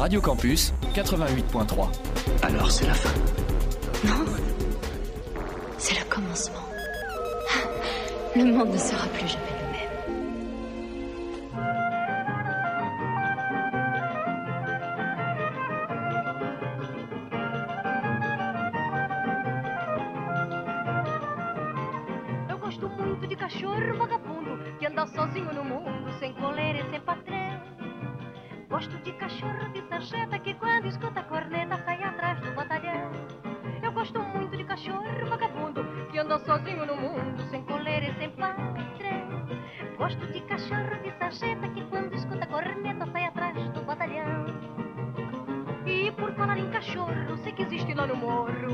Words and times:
Radio 0.00 0.18
Campus 0.22 0.72
88.3. 0.94 1.90
Alors 2.40 2.70
c'est 2.70 2.86
la 2.86 2.94
fin. 2.94 3.10
Non. 4.02 4.24
C'est 5.76 5.98
le 5.98 6.04
commencement. 6.08 6.64
Le 8.34 8.44
monde 8.44 8.70
ne 8.70 8.78
sera 8.78 9.06
plus 9.08 9.28
jamais 9.28 9.44
le 9.60 9.66
même. 9.72 9.90
Eu 22.48 22.56
gosto 22.56 22.88
muito 22.88 23.26
de 23.28 23.34
cachorro 23.36 23.98
vagabundo 23.98 24.58
que 24.78 24.86
anda 24.86 25.06
sozinho 25.08 25.52
no 25.52 25.62
mundo, 25.62 26.10
sem 26.18 26.32
coleira 26.32 26.78
e 26.78 26.90
sem 26.90 27.00
patrão. 27.02 27.19
Gosto 28.80 28.96
de 29.04 29.12
cachorro 29.12 29.68
de 29.74 29.82
sarjeta 29.90 30.38
que 30.38 30.54
quando 30.54 30.86
escuta 30.86 31.20
a 31.20 31.24
corneta 31.24 31.76
sai 31.84 32.02
atrás 32.02 32.40
do 32.40 32.50
batalhão. 32.54 33.12
Eu 33.82 33.92
gosto 33.92 34.18
muito 34.20 34.56
de 34.56 34.64
cachorro 34.64 35.04
vagabundo 35.28 35.84
que 36.10 36.18
anda 36.18 36.38
sozinho 36.38 36.86
no 36.86 36.96
mundo, 36.96 37.42
sem 37.50 37.62
coleira 37.64 38.06
e 38.06 38.14
sem 38.14 38.30
patrão. 38.30 38.74
Gosto 39.98 40.26
de 40.32 40.40
cachorro 40.40 40.96
de 41.02 41.12
sarjeta 41.18 41.68
que 41.68 41.84
quando 41.90 42.14
escuta 42.14 42.44
a 42.44 42.46
corneta 42.46 43.06
sai 43.12 43.26
atrás 43.26 43.54
do 43.68 43.82
batalhão. 43.82 44.46
E 45.84 46.10
por 46.12 46.32
falar 46.32 46.56
em 46.56 46.70
cachorro, 46.70 47.36
sei 47.42 47.52
que 47.52 47.64
existe 47.64 47.92
lá 47.92 48.06
no 48.06 48.16
morro 48.16 48.69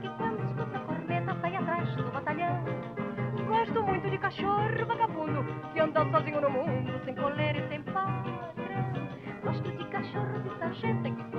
que 0.00 0.08
quando 0.16 0.44
escuta 0.44 0.76
a 0.76 0.80
corneta 0.80 1.36
sai 1.40 1.56
atrás 1.56 1.96
do 1.96 2.10
batalhão. 2.10 2.64
Gosto 3.46 3.82
muito 3.82 4.10
de 4.10 4.18
cachorro 4.18 4.86
vagabundo 4.86 5.44
que 5.72 5.80
anda 5.80 6.04
sozinho 6.10 6.40
no 6.40 6.50
mundo, 6.50 7.00
sem 7.04 7.14
coleira 7.14 7.58
e 7.58 7.68
sem 7.68 7.82
patrão. 7.82 9.08
Gosto 9.42 9.70
de 9.72 9.84
cachorro 9.86 10.40
de 10.42 10.58
sarjeta 10.58 11.10
que 11.10 11.31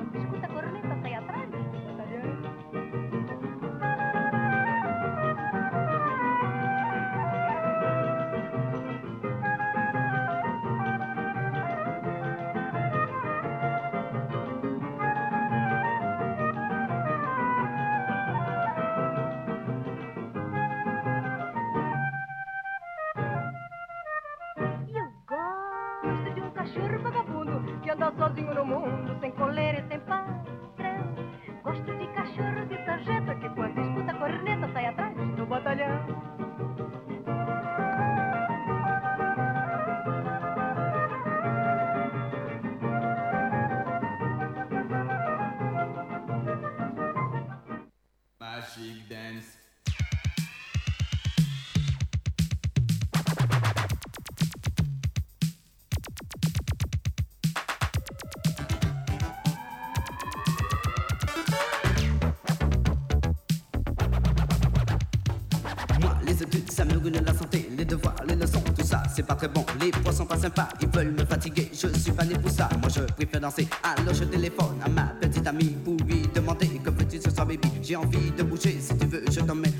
bon. 69.47 69.65
Les 69.79 69.91
poissons 69.91 70.25
pas 70.25 70.37
sympas, 70.37 70.69
ils 70.81 70.87
veulent 70.87 71.11
me 71.11 71.25
fatiguer. 71.25 71.69
Je 71.73 71.87
suis 71.97 72.11
pas 72.11 72.25
né 72.25 72.35
pour 72.35 72.51
ça, 72.51 72.69
moi 72.79 72.89
je 72.89 73.01
préfère 73.13 73.41
danser. 73.41 73.67
Alors 73.83 74.13
je 74.13 74.23
téléphone 74.23 74.77
à 74.83 74.89
ma 74.89 75.03
petite 75.21 75.45
amie 75.47 75.75
pour 75.83 75.97
lui 76.07 76.21
demander 76.33 76.67
que 76.83 76.89
veux-tu 76.89 77.19
ce 77.21 77.29
soir, 77.29 77.45
baby? 77.45 77.69
J'ai 77.81 77.95
envie 77.95 78.31
de 78.31 78.43
bouger, 78.43 78.77
si 78.79 78.97
tu 78.97 79.07
veux, 79.07 79.23
je 79.29 79.39
t'emmène. 79.41 79.72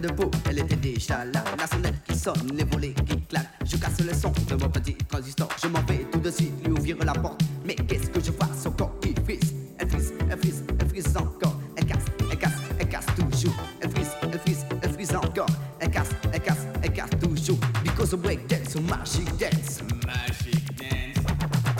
De 0.00 0.08
peau, 0.12 0.30
elle 0.48 0.58
était 0.60 0.76
déjà 0.76 1.24
là. 1.24 1.44
La 1.58 1.66
sonnette 1.66 2.02
qui 2.06 2.16
sonne, 2.16 2.50
les 2.54 2.64
volets 2.64 2.94
qui 3.06 3.20
claquent. 3.22 3.48
Je 3.64 3.76
casse 3.76 4.00
le 4.00 4.14
son 4.14 4.32
de 4.48 4.54
mon 4.54 4.68
petit 4.68 4.94
transistor. 4.94 5.48
Je 5.62 5.68
m'en 5.68 5.82
vais 5.82 6.06
tout 6.10 6.18
de 6.18 6.30
suite 6.30 6.52
lui 6.64 6.72
ouvrir 6.72 6.96
la 7.04 7.12
porte. 7.12 7.40
Mais 7.64 7.74
qu'est-ce 7.74 8.08
que 8.08 8.20
je 8.20 8.30
vois? 8.30 8.48
Son 8.60 8.70
corps 8.70 8.94
qui 9.00 9.14
frise. 9.24 9.54
Elle 9.78 9.88
frise, 9.88 10.12
elle 10.30 10.38
frise, 10.38 10.64
elle 10.78 10.88
frise 10.88 11.16
encore. 11.16 11.58
Elle 11.76 11.86
casse, 11.86 12.04
elle 12.30 12.38
casse, 12.38 12.52
elle 12.78 12.88
casse 12.88 13.06
toujours. 13.16 13.54
Elle 13.80 13.90
frise, 13.90 14.10
elle 14.22 14.38
frise, 14.38 14.66
elle 14.82 14.92
frise 14.92 15.14
encore. 15.14 15.46
Elle 15.80 15.90
casse, 15.90 16.10
elle 16.32 16.40
casse, 16.40 16.66
elle 16.82 16.92
casse 16.92 17.10
toujours. 17.20 17.58
Because 17.82 18.12
of 18.14 18.20
break 18.20 18.46
dance, 18.46 18.74
magic 18.76 19.26
dance. 19.38 19.80
Magic 20.06 20.64
dance. 20.78 21.24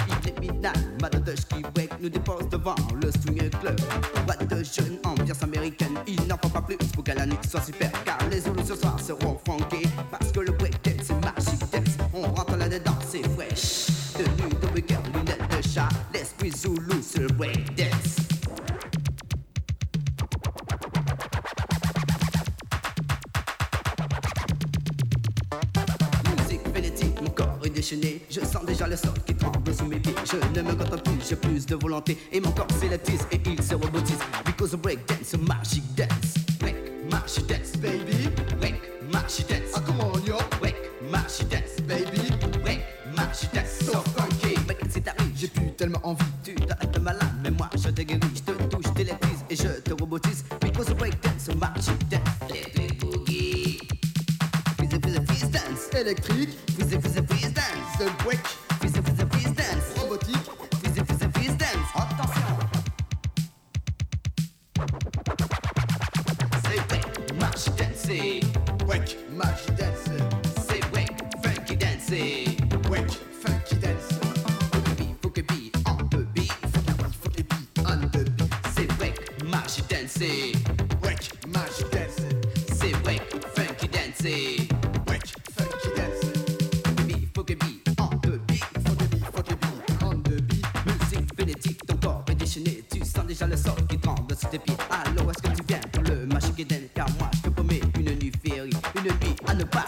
Il 0.08 0.28
est 0.28 0.40
midnight, 0.40 1.00
Madame 1.00 1.22
qui 1.24 1.62
break 1.74 1.90
nous 2.00 2.08
dépose 2.08 2.48
devant 2.50 2.74
le 3.02 3.10
swing 3.10 3.50
club. 3.60 3.80
Boîte 4.26 4.48
de 4.48 4.64
jeune 4.64 4.98
ambiance 5.04 5.42
américaine, 5.42 5.89
pas 6.60 6.66
plus 6.66 6.76
pour 6.92 7.04
que 7.04 7.12
la 7.12 7.26
nuit 7.26 7.36
soit 7.48 7.60
super 7.60 7.90
Car 8.04 8.18
les 8.30 8.40
zones 8.40 8.64
ce 8.66 8.74
soir 8.74 8.98
seront 9.00 9.38
funky 9.46 9.86
Parce 10.10 10.32
que 10.32 10.40
le 10.40 10.52
breakdance 10.52 11.06
c'est 11.06 11.24
magique 11.24 12.00
On 12.14 12.22
rentre 12.22 12.56
là-dedans 12.56 12.96
c'est 13.08 13.26
wesh 13.36 13.86
Tenue 14.14 14.50
de 14.50 14.66
breaker, 14.68 14.98
lunettes 15.14 15.56
de 15.56 15.68
chat 15.68 15.88
L'esprit 16.12 16.52
zoulou 16.52 17.00
sur 17.02 17.22
le 17.22 17.28
breakdance. 17.28 18.16
Musique 26.36 26.68
vénétique, 26.74 27.20
mon 27.22 27.30
corps 27.30 27.58
est 27.64 27.70
déchaîné. 27.70 28.22
Je 28.30 28.40
sens 28.40 28.64
déjà 28.66 28.86
le 28.86 28.96
sol 28.96 29.12
qui 29.26 29.34
tremble 29.34 29.74
sous 29.74 29.86
mes 29.86 29.98
pieds. 29.98 30.14
Je 30.24 30.36
ne 30.58 30.62
me 30.66 30.74
contente 30.74 31.04
plus, 31.04 31.28
j'ai 31.28 31.36
plus 31.36 31.64
de 31.66 31.76
volonté. 31.76 32.18
Et 32.32 32.40
mon 32.40 32.50
corps 32.50 32.66
s'électrise 32.78 33.26
et 33.32 33.40
il 33.46 33.62
se 33.62 33.74
robotise 33.74 34.18
Because 34.44 34.74
breakdance 34.74 35.34
magique. 35.46 35.79
the 87.50 87.56
beat, 87.56 88.00
on 88.00 88.20
the. 88.20 88.40
Musique 91.60 91.84
ton 91.86 91.96
corps 91.96 92.24
est 92.30 92.34
déchaîné, 92.34 92.84
tu 92.90 93.04
sens 93.04 93.26
déjà 93.26 93.46
le 93.46 93.56
sol 93.56 93.74
qui 93.88 93.98
tremble 93.98 94.34
sous 94.36 94.46
tes 94.48 94.58
pieds. 94.58 94.76
Allô, 94.90 95.30
est-ce 95.30 95.42
que 95.42 95.56
tu 95.56 95.64
viens 95.66 95.80
pour 95.92 96.02
le 96.04 96.26
Magic 96.26 96.60
Eden 96.60 96.82
Car 96.94 97.06
moi, 97.18 97.30
je 97.34 97.40
te 97.40 97.48
promets 97.48 97.80
une 97.98 98.18
nuit 98.18 98.32
féerie, 98.44 98.70
une 98.96 99.02
nuit 99.02 99.36
à 99.46 99.54
ne 99.54 99.64
pas 99.64 99.84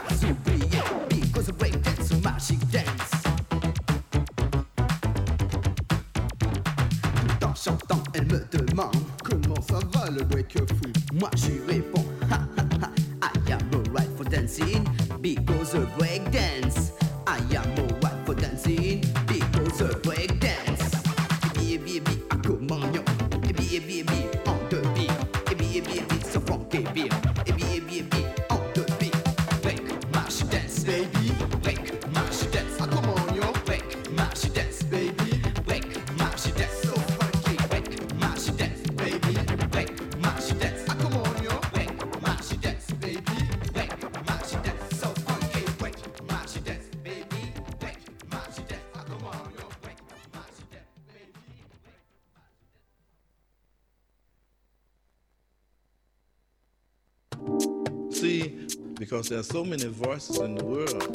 because 59.23 59.29
there 59.31 59.39
are 59.39 59.63
so 59.63 59.65
many 59.65 59.85
voices 59.85 60.39
in 60.41 60.57
the 60.57 60.65
world 60.65 61.15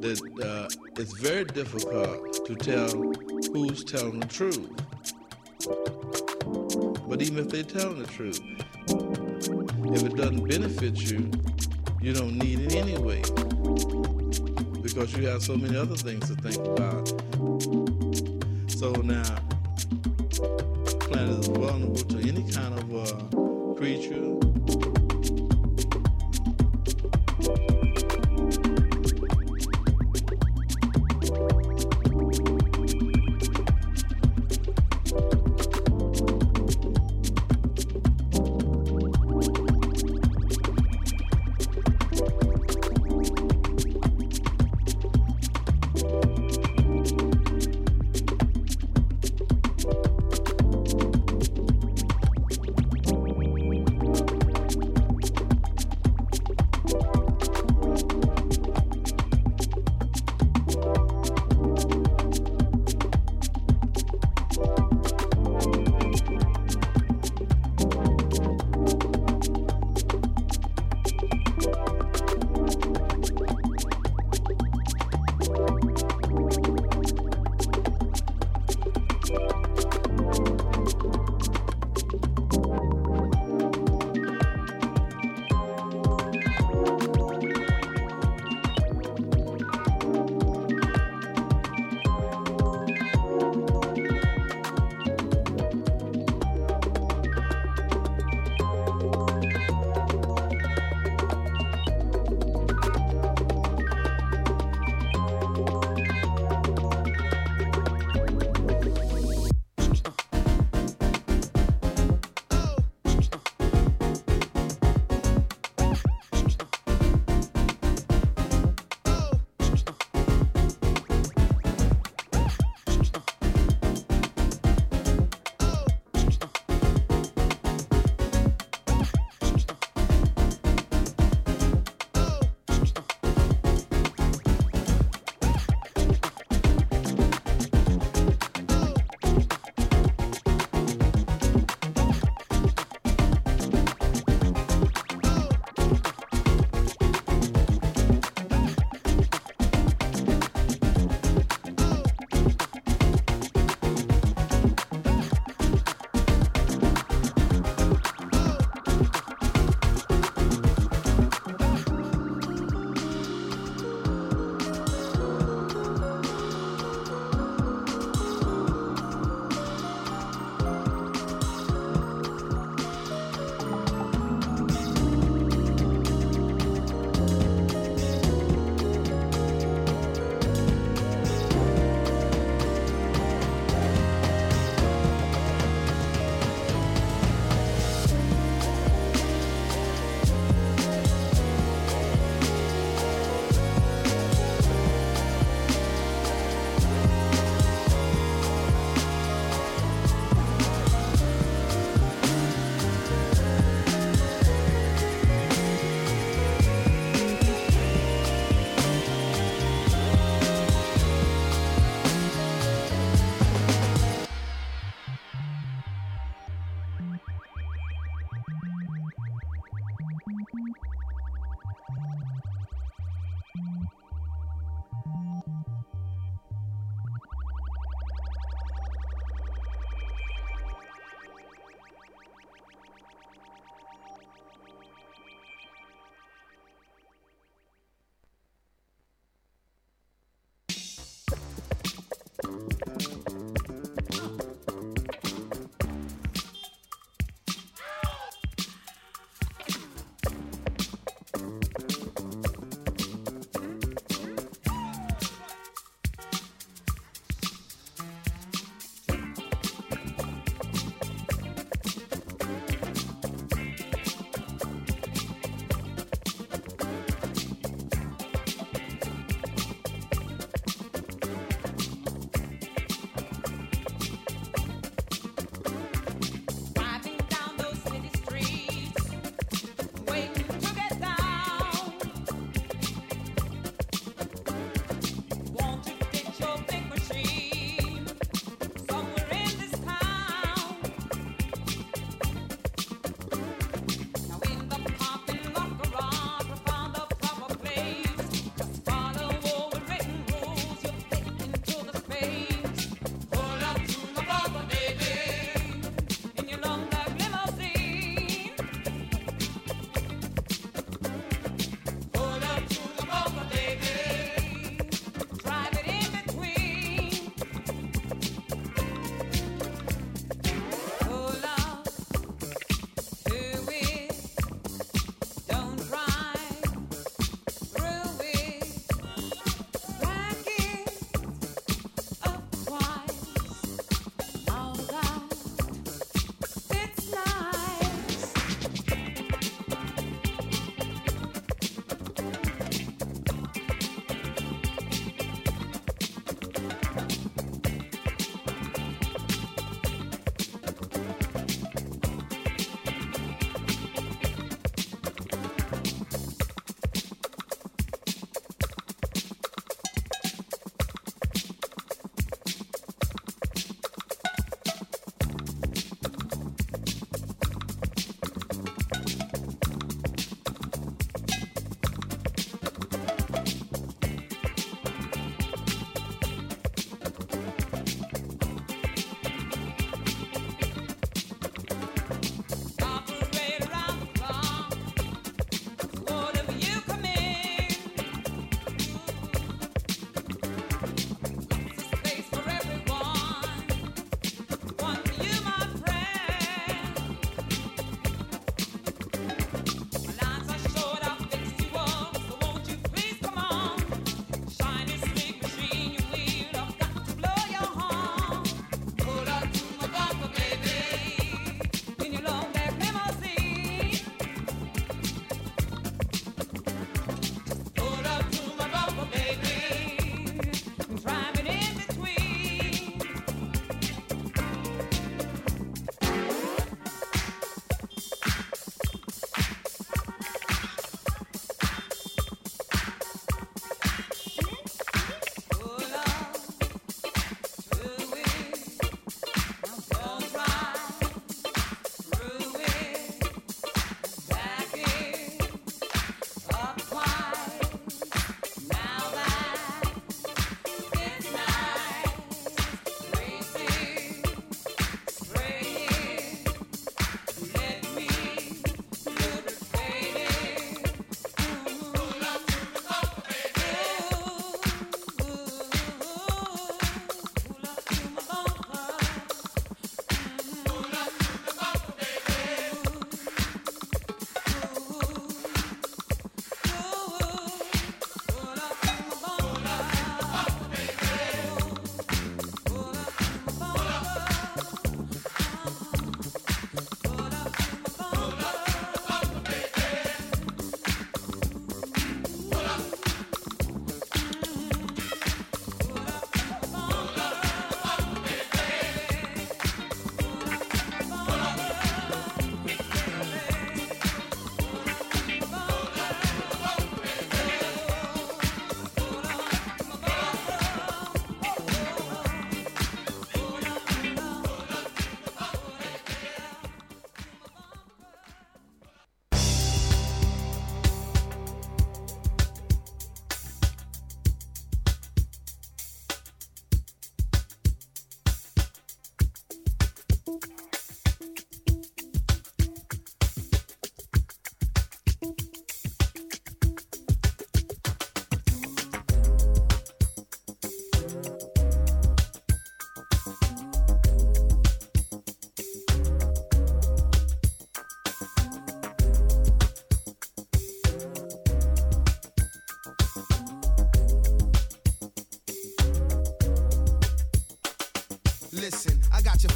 that 0.00 0.20
uh, 0.44 0.68
it's 1.00 1.14
very 1.14 1.44
difficult 1.44 2.46
to 2.46 2.54
tell 2.54 2.88
who's 3.52 3.82
telling 3.82 4.20
the 4.20 4.26
truth. 4.28 4.70
But 7.08 7.22
even 7.22 7.38
if 7.38 7.48
they're 7.48 7.64
telling 7.64 7.98
the 7.98 8.06
truth, 8.06 8.40
if 9.96 10.04
it 10.04 10.16
doesn't 10.16 10.48
benefit 10.48 11.10
you, 11.10 11.28
you 12.00 12.12
don't 12.12 12.38
need 12.38 12.60
it 12.60 12.76
anyway 12.76 13.22
because 14.80 15.16
you 15.16 15.26
have 15.26 15.42
so 15.42 15.56
many 15.56 15.76
other 15.76 15.96
things 15.96 16.28
to 16.28 16.36
think 16.36 16.64
about. 16.64 17.35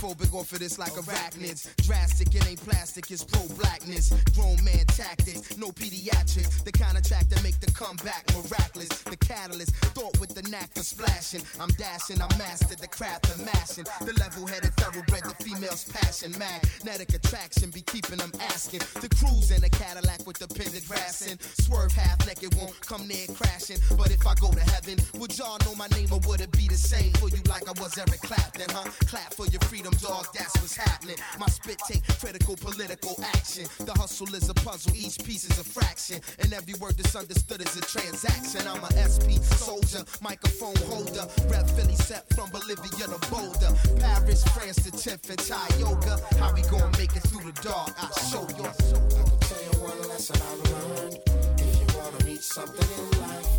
Phobic 0.01 0.33
off 0.33 0.51
of 0.53 0.59
this 0.59 0.79
like 0.79 0.97
oh, 0.97 1.03
arachnids. 1.03 1.69
Drastic, 1.85 2.35
it 2.35 2.49
ain't 2.49 2.63
plastic, 2.65 3.11
it's 3.11 3.23
pro 3.23 3.47
blackness. 3.57 4.11
Grown 4.35 4.57
man 4.65 4.87
tactics, 4.87 5.59
no 5.59 5.69
pediatrics. 5.69 6.65
The 6.65 6.73
kind 6.73 6.97
of 6.97 7.05
track 7.05 7.29
that 7.29 7.43
make 7.43 7.61
the 7.61 7.71
comeback 7.73 8.25
miraculous. 8.33 8.89
The 9.05 9.17
catalyst, 9.17 9.75
thought 9.93 10.19
with 10.19 10.35
the 10.35 10.43
knack 10.49 10.73
for 10.75 10.83
splashing. 10.83 11.43
I'm 11.61 11.69
dashing, 11.77 12.21
I 12.23 12.29
mastered 12.39 12.79
the 12.79 12.89
craft 12.89 13.29
of 13.29 13.45
mashing. 13.45 13.85
The 14.01 14.15
level 14.19 14.47
headed 14.47 14.73
thoroughbred, 14.81 15.25
the 15.25 15.37
female's 15.45 15.85
passion. 15.85 16.33
Magnetic 16.39 17.13
attraction 17.15 17.71
be 17.71 17.83
keeping 17.83 18.17
them 18.17 18.33
asking. 18.41 18.81
The 19.05 19.09
cruise 19.21 19.51
in 19.51 19.63
a 19.65 19.69
Cadillac 19.69 20.27
with 20.27 20.39
the 20.39 20.49
pendant 20.49 20.89
grassing. 20.89 21.39
Swerve 21.61 21.93
half 21.93 22.27
naked, 22.27 22.55
won't 22.57 22.81
come 22.81 23.07
near 23.07 23.27
crashing. 23.37 23.79
But 23.99 24.11
if 24.11 24.27
I 24.27 24.35
go 24.35 24.51
to 24.51 24.61
heaven, 24.61 24.97
would 25.21 25.37
y'all 25.37 25.59
know 25.67 25.75
my 25.75 25.89
name 25.89 26.09
or 26.13 26.21
would 26.27 26.41
it 26.41 26.53
be 26.53 26.60
the 26.71 26.77
same 26.77 27.13
for 27.15 27.29
you 27.29 27.43
like 27.49 27.67
I 27.67 27.75
was 27.83 27.99
Eric 27.99 28.23
Clapton, 28.23 28.71
huh? 28.71 28.89
Clap 29.11 29.35
for 29.35 29.47
your 29.47 29.61
freedom, 29.67 29.93
dog, 29.99 30.27
that's 30.33 30.55
what's 30.63 30.77
happening. 30.77 31.17
My 31.39 31.47
spit 31.47 31.79
take 31.89 32.07
critical 32.23 32.55
political 32.55 33.19
action. 33.35 33.67
The 33.81 33.93
hustle 33.93 34.33
is 34.35 34.49
a 34.49 34.55
puzzle, 34.55 34.95
each 34.95 35.19
piece 35.25 35.51
is 35.51 35.59
a 35.59 35.65
fraction. 35.65 36.21
And 36.39 36.53
every 36.53 36.75
word 36.75 36.97
that's 36.97 37.17
understood 37.17 37.61
is 37.61 37.75
a 37.77 37.83
transaction. 37.83 38.63
I'm 38.71 38.83
a 38.85 38.93
SP 39.03 39.43
soldier, 39.43 40.05
microphone 40.23 40.79
holder. 40.87 41.27
Rep 41.51 41.67
Philly 41.75 41.97
set 41.97 42.31
from 42.35 42.51
Bolivia 42.51 43.11
to 43.11 43.19
Boulder. 43.27 43.75
Paris, 43.99 44.45
France 44.55 44.79
to 44.87 44.93
10th 44.95 45.29
and 45.29 45.41
Thai 45.43 45.67
yoga. 45.83 46.23
How 46.39 46.55
we 46.55 46.63
gonna 46.71 46.97
make 46.99 47.17
it 47.17 47.27
through 47.27 47.51
the 47.51 47.57
dark? 47.67 47.91
I'll 47.99 48.15
show 48.31 48.47
you. 48.55 48.63
I 48.63 49.27
can 49.27 49.39
tell 49.43 49.63
you 49.67 49.75
one 49.83 49.99
lesson 50.07 50.39
I 50.39 50.55
learned. 50.71 51.19
If 51.59 51.73
you 51.83 51.87
wanna 51.99 52.25
reach 52.25 52.47
something 52.47 52.89
in 52.95 53.21
life, 53.21 53.50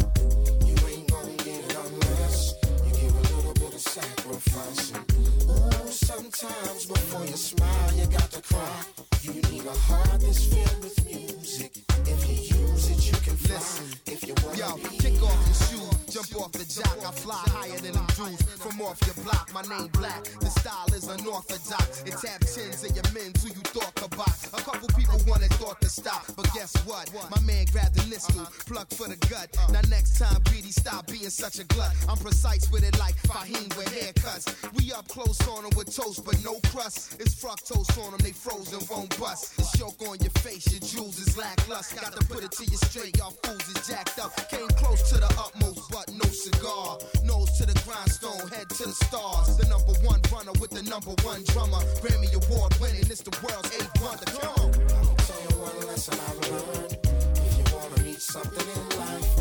sacrificing. 3.92 5.04
Ooh, 5.50 5.92
sometimes 5.92 6.86
before 6.86 7.26
you 7.26 7.36
smile, 7.36 7.94
you 7.94 8.06
got 8.08 8.32
to 8.32 8.42
cry. 8.42 8.84
You 9.22 9.34
need 9.34 9.66
a 9.66 9.72
heart 9.72 10.22
that's 10.22 10.46
filled 10.46 10.82
with 10.82 11.06
music. 11.06 11.74
If 12.06 12.20
you 12.30 12.58
use 12.58 12.90
it, 12.90 13.06
you 13.08 13.18
can 13.20 13.36
fly. 13.36 13.56
Listen, 13.56 13.88
if 14.08 14.26
you 14.26 14.34
wanna 14.46 14.60
yo, 14.60 14.78
kick 14.98 15.22
off 15.22 15.46
your 15.46 15.60
shoes, 15.68 15.91
jump 16.30 16.44
off 16.44 16.52
the 16.52 16.66
jock. 16.66 16.98
I 17.06 17.12
fly 17.12 17.44
higher 17.48 17.78
than 17.78 17.94
them 17.94 18.08
dudes 18.16 18.44
from 18.60 18.82
off 18.82 19.00
your 19.06 19.24
block. 19.24 19.50
My 19.54 19.62
name 19.64 19.90
black, 19.94 20.24
the 20.40 20.50
style 20.50 20.88
is 20.94 21.08
unorthodox. 21.08 22.04
It 22.04 22.16
tap 22.22 22.42
chins 22.42 22.84
of 22.84 22.96
your 22.96 23.08
men 23.14 23.34
who 23.42 23.50
you 23.50 23.64
thought 23.74 23.92
box. 24.16 24.48
A 24.54 24.62
couple 24.62 24.88
people 24.90 25.20
wanted 25.28 25.52
thought 25.54 25.80
to 25.82 25.90
stop, 25.90 26.26
but 26.36 26.46
guess 26.54 26.76
what? 26.86 27.10
My 27.30 27.40
man 27.42 27.66
grabbed 27.72 27.96
the 27.96 28.06
nistle, 28.10 28.46
pluck 28.68 28.90
for 28.90 29.08
the 29.08 29.18
gut. 29.28 29.50
Now 29.72 29.82
next 29.90 30.20
time, 30.20 30.42
greedy, 30.50 30.72
stop 30.72 31.08
being 31.08 31.30
such 31.30 31.60
a 31.60 31.66
glut. 31.66 31.94
I'm 32.08 32.18
precise 32.18 32.72
with 32.72 32.84
it 32.84 32.98
like 33.00 33.16
Fahim 33.24 33.76
with 33.78 33.90
haircuts. 33.90 34.46
We 34.78 34.92
up 34.92 35.08
close 35.08 35.40
on 35.48 35.64
them 35.64 35.72
with 35.76 35.96
toast, 35.96 36.26
but 36.26 36.38
no 36.44 36.60
crust. 36.72 37.20
It's 37.20 37.36
fructose 37.36 37.90
on 38.04 38.12
them, 38.12 38.22
they 38.22 38.32
frozen, 38.32 38.80
won't 38.90 39.18
bust. 39.20 39.58
The 39.58 39.66
choke 39.78 40.02
on 40.08 40.20
your 40.20 40.36
face, 40.42 40.72
your 40.72 40.82
jewels 40.82 41.20
is 41.20 41.38
lackluster. 41.38 42.02
Got 42.02 42.14
to 42.20 42.26
put 42.28 42.44
it 42.44 42.52
to 42.52 42.64
you 42.66 42.78
straight, 42.78 43.18
y'all 43.18 43.32
fools 43.44 43.68
is 43.70 43.88
jacked 43.88 44.20
up. 44.20 44.32
Came 44.50 44.70
close 44.70 45.10
to 45.12 45.18
the 45.18 45.32
utmost, 45.40 45.90
but 45.92 46.11
no 46.14 46.30
cigar. 46.30 46.98
Nose 47.24 47.52
to 47.58 47.66
the 47.66 47.78
grindstone, 47.86 48.48
head 48.50 48.70
to 48.70 48.84
the 48.84 48.96
stars. 49.06 49.58
The 49.58 49.68
number 49.68 49.94
one 50.06 50.22
runner 50.32 50.54
with 50.60 50.72
the 50.72 50.84
number 50.84 51.12
one 51.24 51.44
drummer. 51.46 51.82
Grammy 52.02 52.32
Award 52.34 52.74
winning, 52.80 53.06
it's 53.10 53.22
the 53.22 53.36
world's 53.44 53.70
eighth 53.76 53.94
wonder. 54.02 54.26
Come 54.26 54.50
on. 54.58 54.70
I 54.70 55.04
can 55.06 55.16
tell 55.28 55.42
you 55.42 55.54
one 55.62 55.88
lesson 55.88 56.18
I've 56.20 56.40
learned. 56.52 56.98
If 57.46 57.54
you 57.58 57.66
wanna 57.76 58.04
reach 58.04 58.20
something 58.20 58.68
in 58.76 58.84
life, 59.00 59.32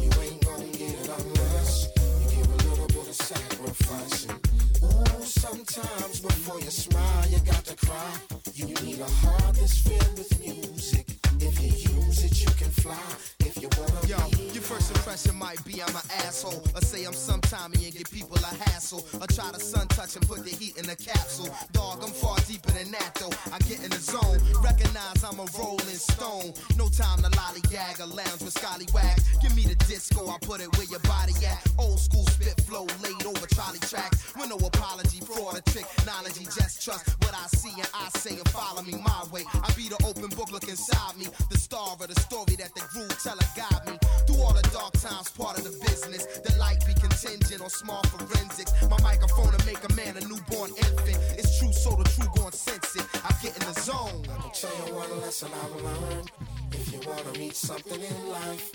you 0.00 0.10
ain't 0.22 0.40
gonna 0.44 0.66
get 0.72 0.94
it 0.94 1.10
unless 1.18 1.88
you 1.96 2.36
give 2.36 2.48
a 2.48 2.58
little 2.68 2.88
bit 2.88 3.08
of 3.08 3.14
sacrificing. 3.14 4.38
Ooh, 4.84 5.24
sometimes 5.24 6.20
before 6.20 6.60
you 6.60 6.70
smile, 6.70 7.24
you 7.28 7.38
got 7.40 7.64
to 7.64 7.76
cry. 7.86 8.12
You 8.54 8.66
need 8.84 9.00
a 9.00 9.10
heart 9.22 9.54
that's 9.56 9.78
filled 9.78 10.18
with 10.18 10.40
music. 10.40 11.07
Might 15.48 15.64
be 15.64 15.80
I'm 15.82 15.94
an 15.94 16.08
asshole. 16.26 16.62
Or 16.74 16.82
say 16.82 17.04
I'm 17.04 17.12
sometimey 17.12 17.84
and 17.84 17.94
give 17.94 18.10
people 18.10 18.36
a 18.36 18.52
hassle. 18.68 19.06
Or 19.20 19.26
try 19.28 19.50
to 19.50 19.60
sun 19.60 19.88
touch 19.88 20.16
and 20.16 20.26
put 20.28 20.44
the 20.44 20.50
heat 20.50 20.76
in 20.76 20.84
a 20.90 20.96
capsule. 20.96 21.48
Dog, 21.72 22.02
I'm 22.02 22.10
far 22.10 22.36
deeper 22.46 22.70
than 22.70 22.90
that 22.92 23.14
though. 23.14 23.32
I 23.52 23.58
get 23.60 23.82
in 23.82 23.90
the 23.90 24.02
zone. 24.02 24.38
Recognize 24.62 25.24
I'm 25.24 25.38
a 25.38 25.46
rolling 25.56 26.00
stone. 26.12 26.52
No 26.76 26.88
time 26.88 27.22
to 27.22 27.30
lollygag 27.30 28.00
or 28.00 28.10
lounge 28.12 28.42
with 28.42 28.52
scallywags. 28.52 29.24
Give 29.40 29.54
me 29.56 29.64
the 29.64 29.76
disco, 29.86 30.28
I 30.28 30.36
put 30.42 30.60
it 30.60 30.68
where 30.76 30.86
your 30.86 31.00
body 31.00 31.34
at. 31.46 31.64
Old 31.78 31.98
school 31.98 32.26
spit 32.26 32.60
flow 32.68 32.86
laid 33.02 33.24
over 33.24 33.46
trolley 33.46 33.80
tracks. 33.80 34.34
With 34.36 34.50
no 34.50 34.56
apology, 34.56 35.20
fraud 35.24 35.56
or 35.56 35.64
trick. 35.72 35.86
Knowledge, 36.04 36.36
just 36.44 36.84
trust 36.84 37.08
what 37.24 37.32
I 37.32 37.46
see 37.56 37.72
and 37.72 37.88
I 37.94 38.08
say 38.18 38.36
and 38.36 38.48
follow 38.50 38.82
me 38.82 39.00
my 39.00 39.24
way. 39.32 39.44
I 39.54 39.72
be 39.72 39.88
the 39.88 40.00
open 40.04 40.28
book, 40.36 40.50
look 40.52 40.68
inside 40.68 41.16
me. 41.16 41.26
The 41.50 41.58
star 41.58 41.96
of 41.96 42.06
the 42.06 42.20
story 42.20 42.56
that 42.60 42.74
the 42.78 42.86
groove 42.88 43.18
teller 43.22 43.48
got 43.56 43.86
me. 43.86 43.98
Through 44.26 44.42
all 44.42 44.52
the 44.52 44.62
dark 44.70 44.92
times, 44.94 45.30
part 45.30 45.58
of 45.58 45.64
the 45.64 45.74
business. 45.84 46.26
The 46.26 46.56
light 46.58 46.84
be 46.86 46.94
contingent 46.94 47.60
on 47.60 47.70
small 47.70 48.02
forensics. 48.04 48.72
My 48.88 49.00
microphone 49.02 49.52
to 49.52 49.66
make 49.66 49.82
a 49.88 49.92
man 49.94 50.16
a 50.16 50.20
newborn 50.20 50.70
infant. 50.70 51.18
It's 51.38 51.58
true, 51.58 51.72
so 51.72 51.90
the 51.96 52.04
true 52.04 52.28
gon' 52.36 52.52
sense 52.52 52.96
it. 52.96 53.06
I 53.24 53.34
get 53.42 53.56
in 53.58 53.64
the 53.66 53.80
zone. 53.80 54.22
I 54.30 54.42
can 54.42 54.52
tell 54.52 54.76
you 54.86 54.94
one 54.94 55.20
lesson 55.20 55.50
I've 55.52 55.76
learned. 55.82 56.30
If 56.72 56.92
you 56.92 57.00
wanna 57.06 57.32
reach 57.38 57.54
something 57.54 58.00
in 58.00 58.28
life, 58.28 58.72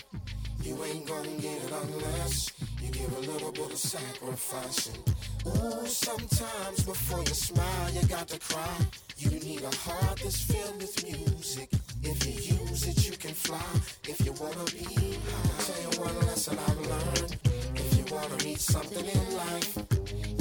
you 0.62 0.82
ain't 0.84 1.06
gonna 1.06 1.36
get 1.40 1.62
it 1.62 1.72
unless 1.72 2.52
you 2.82 2.90
give 2.90 3.16
a 3.16 3.20
little 3.32 3.52
bit 3.52 3.70
of 3.70 3.78
sacrificing. 3.78 5.02
Ooh, 5.46 5.86
sometimes 5.86 6.84
before 6.84 7.20
you 7.20 7.34
smile, 7.34 7.90
you 7.92 8.02
got 8.08 8.28
to 8.28 8.38
cry. 8.38 8.76
You 9.18 9.30
need 9.30 9.62
a 9.62 9.74
heart 9.76 10.20
that's 10.22 10.42
filled 10.42 10.78
with 10.80 11.04
music. 11.04 11.70
If 12.06 12.26
you 12.26 12.56
use 12.58 12.86
it, 12.86 13.06
you 13.08 13.16
can 13.16 13.32
fly. 13.32 13.58
If 14.06 14.24
you 14.26 14.32
wanna 14.32 14.64
be 14.64 14.84
high, 14.84 15.16
I'll 15.56 15.64
tell 15.64 15.80
you 15.82 16.00
one 16.00 16.26
lesson 16.26 16.58
I've 16.58 16.80
learned. 16.92 17.36
If 17.74 17.96
you 17.96 18.04
wanna 18.14 18.36
reach 18.44 18.60
something 18.60 19.06
in 19.06 19.36
life, 19.36 19.78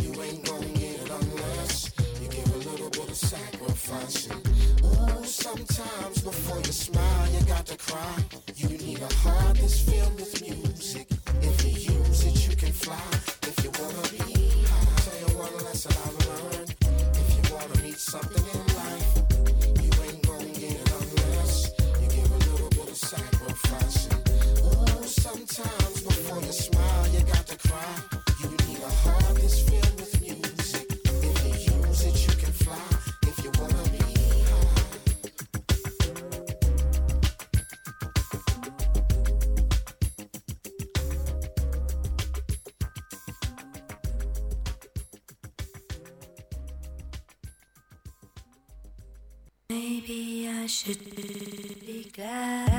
you 0.02 0.12
ain't 0.22 0.46
gonna 0.46 0.68
get 0.68 1.00
it 1.04 1.10
unless 1.10 1.92
you 2.22 2.28
give 2.28 2.54
a 2.54 2.70
little 2.70 2.90
bit 2.90 3.08
of 3.08 3.16
sacrificing. 3.16 4.42
Ooh, 4.84 5.24
sometimes 5.26 6.22
before 6.22 6.58
you 6.58 6.74
smile, 6.74 7.28
you 7.32 7.42
got 7.46 7.66
to 7.68 7.78
cry. 7.78 8.16
You 8.58 8.70
need 8.70 9.02
a 9.02 9.14
heart 9.24 9.56
that's 9.56 9.80
filled 9.80 10.16
with 10.16 10.42
music. 10.42 11.08
If 11.42 11.64
you 11.64 11.96
use 11.96 12.26
it, 12.26 12.50
you 12.50 12.56
can 12.58 12.74
fly. 12.74 13.08
If 13.44 13.64
you 13.64 13.72
wanna 13.80 14.04
be 14.12 14.68
high, 14.68 14.88
I'll 14.92 15.04
tell 15.06 15.20
you 15.24 15.38
one 15.40 15.56
lesson 15.64 15.94
I've 16.06 16.20
learned. 16.28 16.76
If 17.22 17.28
you 17.36 17.56
wanna 17.56 17.82
reach 17.82 18.04
something 18.04 18.46
in 18.54 18.60
life, 18.68 18.73
sometimes 26.34 26.48
before 26.48 26.54
smile, 26.54 27.08
you 27.10 27.20
got 27.26 27.46
to 27.48 27.58
cry. 27.58 27.96
You 28.42 28.50
need 28.68 28.80
a 28.80 28.90
heart 28.90 29.36
that's 29.36 29.60
filled 29.62 29.96
with 29.96 30.22
music. 30.22 30.88
If 31.06 31.68
you 31.68 31.74
use 31.78 32.06
it, 32.06 32.28
you 32.28 32.36
can 32.36 32.52
fly. 32.52 32.78
If 33.24 33.44
you 33.44 33.52
wanna 33.60 33.84
be. 33.90 34.00
Maybe 49.70 50.48
I 50.50 50.68
should 50.68 51.16
be 51.16 52.10
glad. 52.14 52.73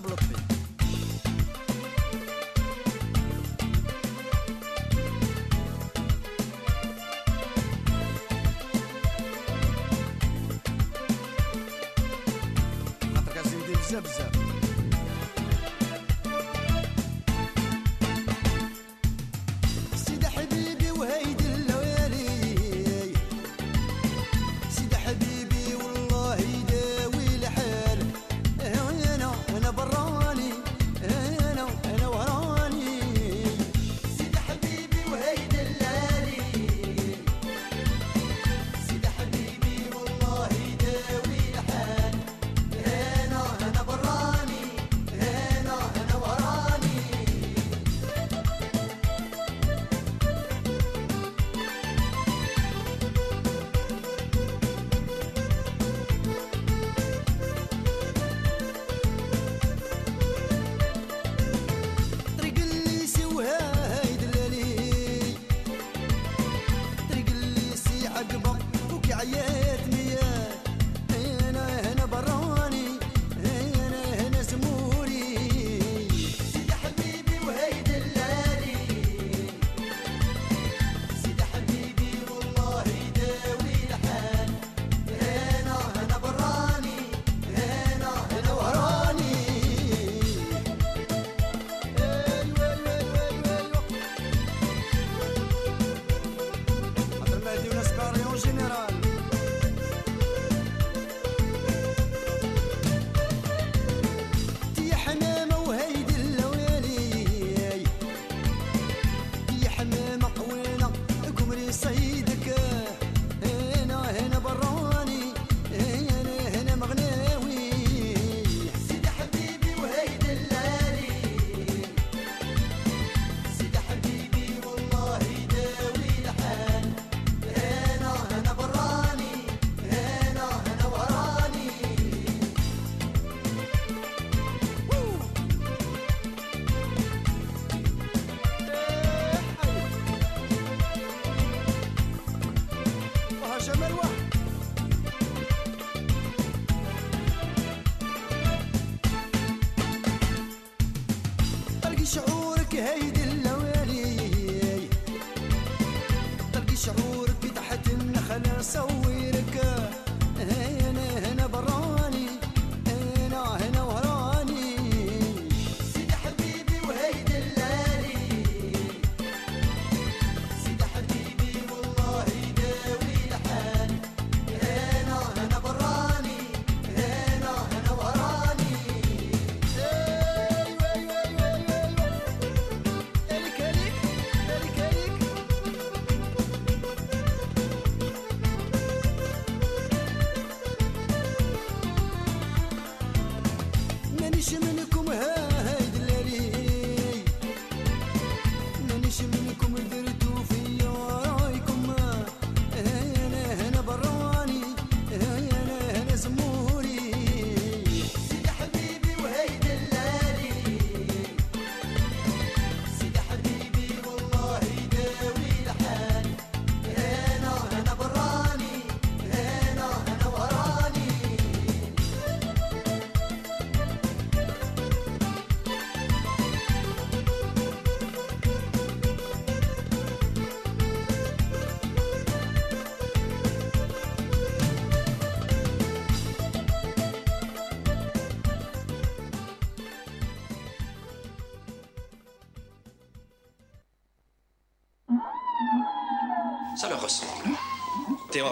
double 0.00 0.14
up. 0.14 0.39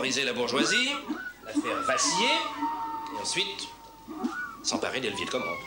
Terroriser 0.08 0.24
la 0.24 0.32
bourgeoisie, 0.32 0.88
la 1.44 1.52
faire 1.52 1.82
vaciller, 1.86 2.24
et 3.14 3.20
ensuite 3.20 3.68
s'emparer 4.62 5.00
des 5.00 5.10
leviers 5.10 5.26
de 5.26 5.30
commande. 5.30 5.58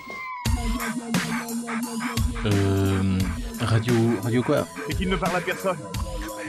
Euh, 2.47 3.19
radio, 3.59 3.93
radio 4.23 4.41
quoi? 4.41 4.65
Et 4.89 4.95
qu'il 4.95 5.09
ne 5.09 5.15
parle 5.15 5.35
à 5.35 5.41
personne. 5.41 5.77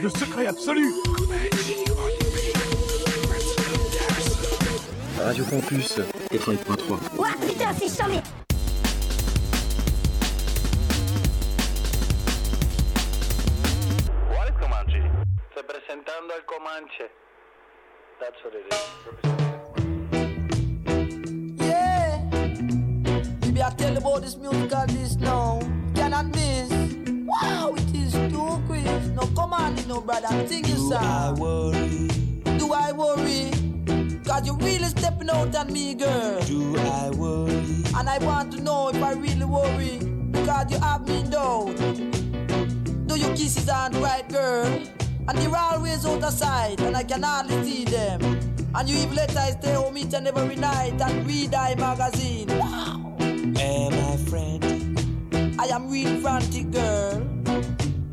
Le 0.01 0.09
secret 0.09 0.47
absolu 0.47 0.91
Radio 5.23 5.43
Campus 5.45 5.99
88.3. 6.31 7.17
Ouah, 7.17 7.27
putain, 7.47 7.73
c'est 7.79 8.01
chambé 8.01 8.21
me, 35.73 35.95
girl. 35.95 36.39
Do 36.41 36.77
I 36.77 37.09
worry? 37.09 37.83
And 37.97 38.07
I 38.07 38.19
want 38.19 38.51
to 38.53 38.61
know 38.61 38.89
if 38.89 39.01
I 39.01 39.13
really 39.13 39.43
worry. 39.43 39.97
Because 40.31 40.71
you 40.71 40.79
have 40.79 41.07
me 41.07 41.21
in 41.21 41.29
doubt. 41.31 41.75
Do 43.07 43.15
your 43.17 43.35
kisses 43.35 43.67
aren't 43.67 43.95
right, 43.95 44.27
girl? 44.29 44.67
And 45.27 45.37
they're 45.37 45.55
always 45.55 46.05
out 46.05 46.23
of 46.23 46.33
sight, 46.33 46.79
and 46.81 46.95
I 46.95 47.03
can 47.03 47.23
hardly 47.23 47.63
see 47.63 47.85
them. 47.85 48.21
And 48.75 48.89
you 48.89 48.97
even 48.97 49.15
let 49.15 49.35
I 49.35 49.51
stay 49.51 49.73
home 49.73 49.97
each 49.97 50.13
and 50.13 50.27
every 50.27 50.55
night 50.55 50.99
and 51.01 51.25
read 51.25 51.51
thy 51.51 51.75
magazine. 51.75 52.47
Wow! 52.49 53.15
Am 53.19 53.93
I 53.93 54.17
frantic? 54.29 54.81
I 55.59 55.65
am 55.67 55.89
real 55.89 56.19
frantic, 56.21 56.71
girl. 56.71 57.23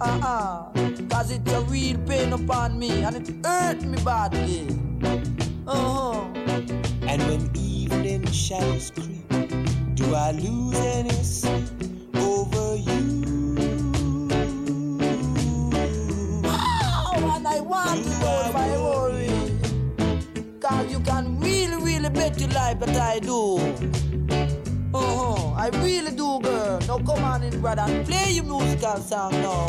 Uh-uh. 0.01 0.70
Cause 1.11 1.31
it's 1.33 1.53
a 1.53 1.61
real 1.62 1.99
pain 2.07 2.33
upon 2.33 2.79
me, 2.79 3.03
and 3.03 3.16
it 3.16 3.44
hurt 3.44 3.83
me 3.83 3.99
badly. 4.03 4.68
Uh-huh. 5.66 6.25
And 7.11 7.20
when 7.27 7.51
evening 7.57 8.25
shadows 8.31 8.92
creep, 8.92 9.29
do 9.96 10.14
I 10.14 10.31
lose 10.31 10.79
any 10.79 11.11
sleep 11.25 12.14
over 12.14 12.77
you? 12.77 13.25
Wow, 16.44 17.35
and 17.35 17.49
I 17.49 17.59
want 17.59 18.05
to 18.05 18.11
know 18.11 18.42
if 18.46 18.55
I 18.55 18.77
worry. 18.79 19.29
Cause 20.61 20.92
you 20.92 21.01
can 21.01 21.40
really, 21.40 21.83
really 21.83 22.11
bet 22.11 22.38
your 22.38 22.51
life 22.51 22.79
that 22.79 22.96
I 22.96 23.18
do. 23.18 23.57
Uh-huh, 24.94 25.53
I 25.55 25.68
really 25.83 26.12
do, 26.12 26.38
girl. 26.38 26.79
Now 26.87 26.99
come 26.99 27.25
on 27.25 27.42
in, 27.42 27.61
brother, 27.61 27.83
and 27.88 28.07
play 28.07 28.31
your 28.35 28.44
musical 28.44 28.99
song. 28.99 29.33
Now 29.33 29.66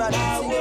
on, 0.00 0.10
now, 0.10 0.51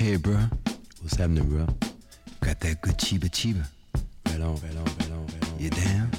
Hey, 0.00 0.16
bro. 0.16 0.38
What's 1.02 1.16
happening, 1.16 1.46
bro? 1.50 1.66
Got 2.40 2.58
that 2.60 2.80
good 2.80 2.96
chiba 2.96 3.28
chiba. 3.28 3.66
Right 4.24 4.40
on, 4.40 4.54
right 4.54 4.74
on, 4.74 4.84
right 4.84 5.10
on, 5.10 5.26
right 5.26 5.44
on. 5.52 5.58
You 5.58 5.68
down? 5.68 6.10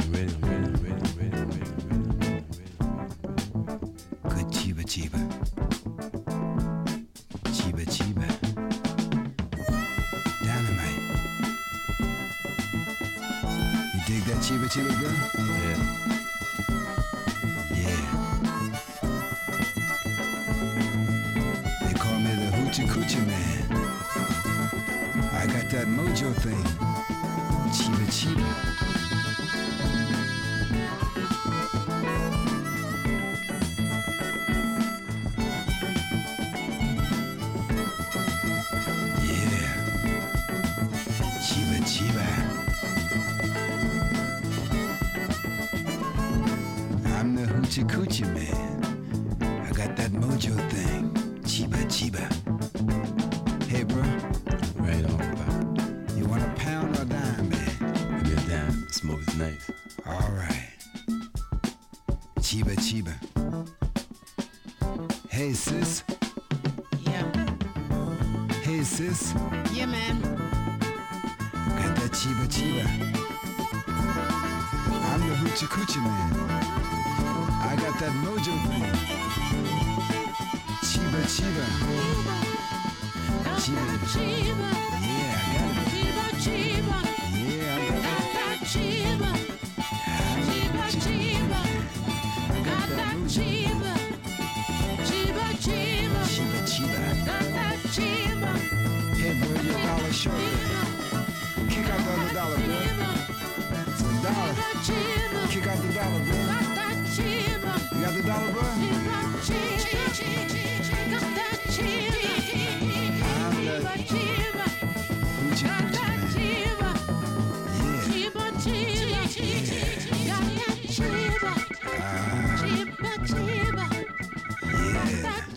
I'm 0.00 0.12
ready, 0.12 0.34
I'm 0.34 0.40
ready, 0.50 0.64
I'm 0.66 0.74
ready, 0.82 0.96
I'm 0.96 1.14
ready, 1.16 1.36
I'm 1.36 1.48
ready, 1.48 1.70
I'm 1.90 2.00
ready, 2.10 2.34
I'm 2.34 2.48
ready. 2.58 3.84
Good 4.34 4.48
chiba 4.50 4.82
chiba. 4.82 5.20
Chiba 7.54 7.84
chiba. 7.86 8.26
Dynamite. 10.42 11.02
You 13.94 14.00
dig 14.08 14.22
that 14.24 14.38
chiba 14.42 14.66
chiba, 14.66 14.90
bro? 14.98 15.08
Yeah. 15.46 15.99
Man. 23.18 23.62
I 25.32 25.46
got 25.46 25.68
that 25.70 25.86
mojo 25.86 26.32
thing. 26.34 26.64
Chiba 27.72 28.06
Chiba. 28.06 28.70
Coochie 47.70 47.84
Coochie 47.84 48.26
Man. 48.34 48.69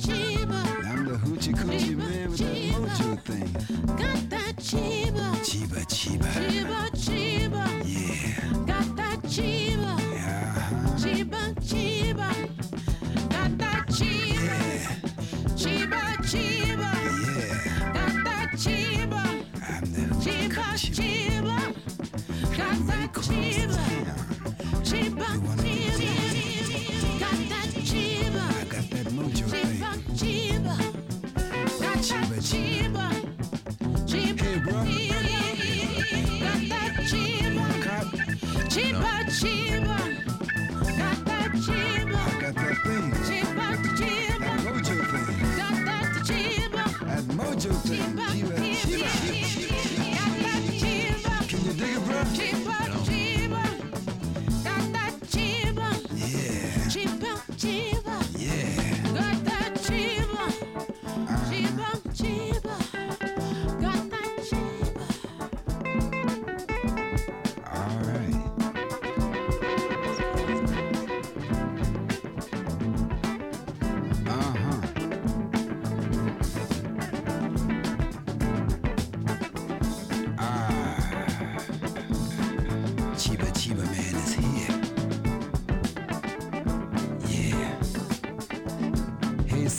Chiba. 0.03 0.61
I'm 0.85 1.05
the 1.05 1.13
hoochie 1.13 1.55
coochie 1.55 1.95
man. 1.95 2.12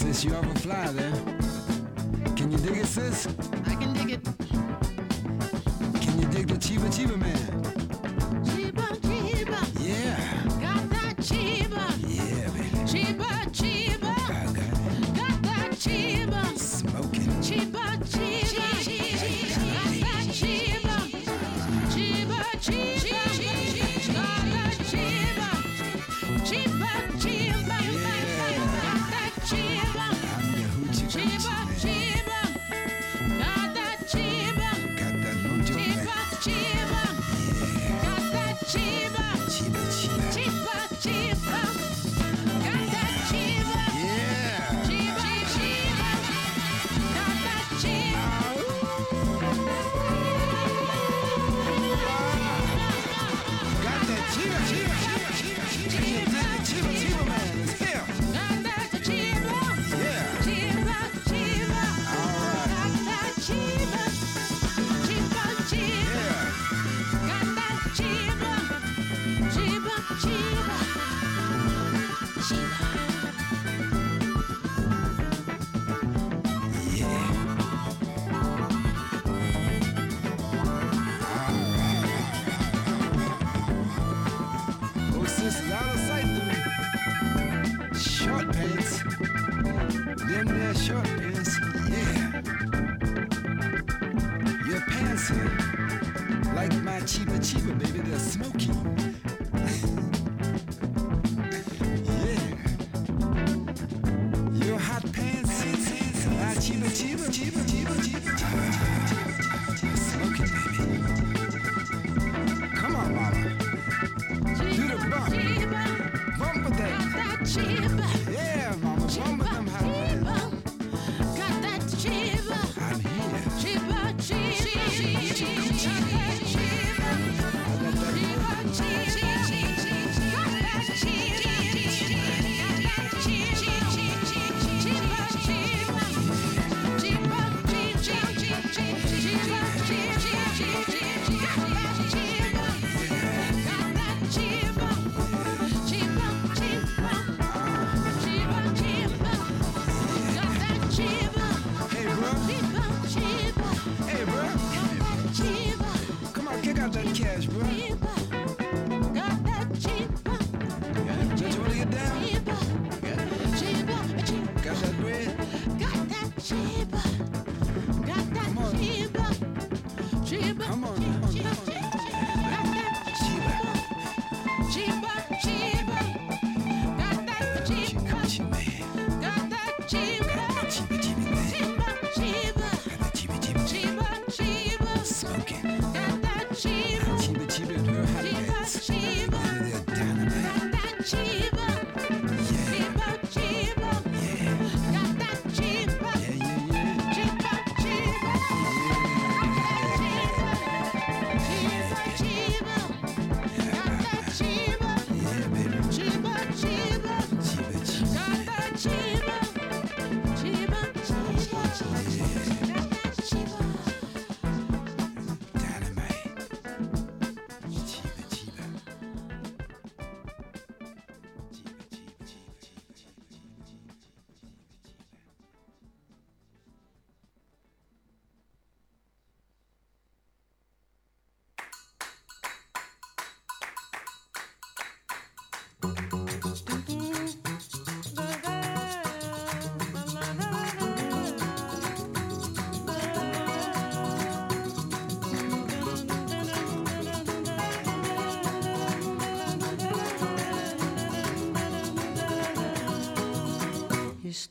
Sis, 0.05 0.23
you 0.23 0.35
ever 0.35 0.55
fly 0.57 0.87
there? 0.93 1.13
Can 2.37 2.53
you 2.53 2.59
dig 2.59 2.77
it, 2.77 2.87
sis? 2.87 3.27
I 3.65 3.75
can 3.75 3.95
dig 3.95 4.11
it. 4.11 4.25
Can 6.03 6.21
you 6.21 6.29
dig 6.29 6.47
the 6.47 6.59
Chiba 6.59 6.89
Chiba 6.93 7.17
Man? 7.17 7.74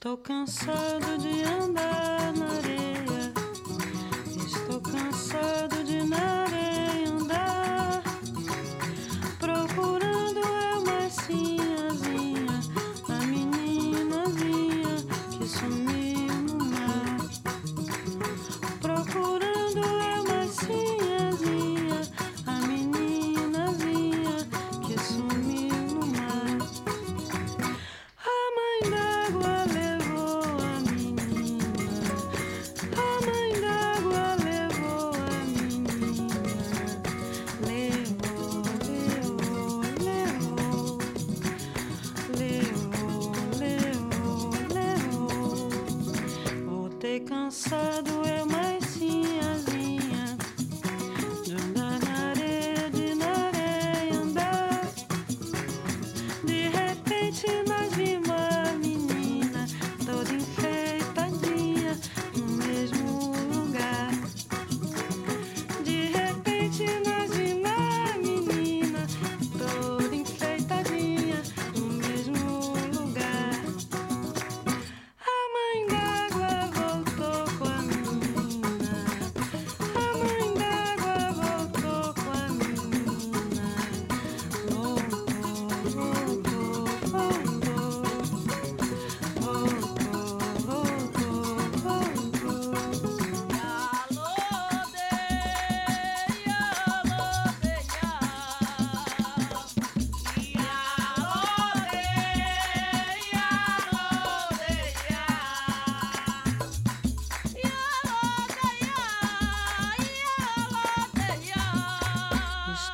Estou 0.04 0.18
cansado 0.18 1.18
de 1.18 1.44
andar 1.46 2.03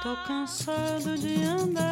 Estou 0.10 0.26
cansado 0.26 1.16
de 1.20 1.43
andar 1.43 1.89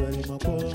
Kusalima 0.00 0.38
kwangu 0.38 0.62
baba 0.62 0.69